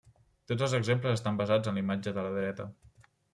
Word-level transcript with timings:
Tots 0.51 0.63
els 0.67 0.71
exemples 0.77 1.17
estan 1.19 1.37
basats 1.41 1.71
en 1.73 1.79
la 1.81 1.83
imatge 1.85 2.15
de 2.17 2.25
la 2.29 2.33
dreta. 2.39 2.69